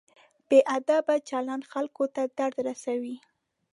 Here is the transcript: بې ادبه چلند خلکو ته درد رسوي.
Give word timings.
بې 0.47 0.59
ادبه 0.77 1.15
چلند 1.29 1.63
خلکو 1.71 2.03
ته 2.13 2.21
درد 2.37 2.57
رسوي. 2.67 3.15